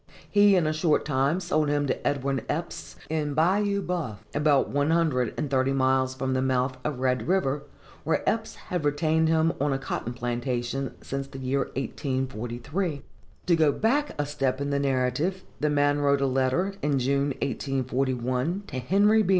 [0.27, 4.89] He, in a short time, sold him to Edwin Eppes, in Bayou Beouf, about one
[4.89, 7.65] hundred and thirty miles from the mouth of Red river,
[8.03, 13.03] where Eppes has retained him on a cotton plantation since the year 1843.
[13.45, 17.35] To go back a step in the narrative, the man wrote a letter, in June,
[17.43, 19.29] 1841, to Henry B.